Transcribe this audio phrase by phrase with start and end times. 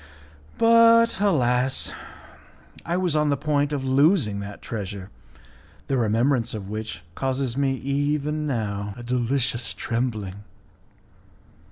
[0.57, 1.91] But, alas!
[2.83, 5.11] I was on the point of losing that treasure,
[5.85, 10.43] the remembrance of which causes me, even now, a delicious trembling.